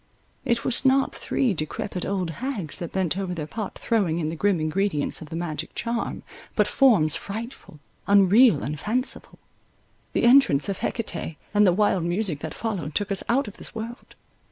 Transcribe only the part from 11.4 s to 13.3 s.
and the wild music that followed, took us